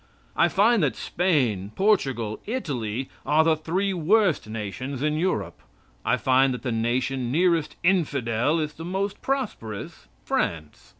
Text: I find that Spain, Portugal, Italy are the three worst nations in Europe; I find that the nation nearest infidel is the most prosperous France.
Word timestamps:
I 0.35 0.47
find 0.47 0.81
that 0.81 0.95
Spain, 0.95 1.73
Portugal, 1.75 2.41
Italy 2.47 3.07
are 3.23 3.43
the 3.43 3.55
three 3.55 3.93
worst 3.93 4.49
nations 4.49 5.03
in 5.03 5.13
Europe; 5.15 5.59
I 6.03 6.17
find 6.17 6.55
that 6.55 6.63
the 6.63 6.71
nation 6.71 7.31
nearest 7.31 7.75
infidel 7.83 8.57
is 8.59 8.73
the 8.73 8.83
most 8.83 9.21
prosperous 9.21 10.07
France. 10.23 10.89